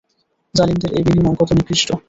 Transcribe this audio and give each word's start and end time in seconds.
জালিমদের 0.55 0.91
এ 0.93 1.01
বিনিময় 1.05 1.37
কত 1.39 1.49
নিকৃষ্ট। 1.57 1.89